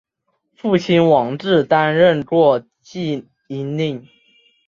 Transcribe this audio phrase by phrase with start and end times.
[0.55, 4.03] 父亲王志担任过济阴令。